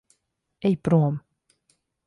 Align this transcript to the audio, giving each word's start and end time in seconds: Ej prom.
Ej 0.69 0.75
prom. 0.87 1.13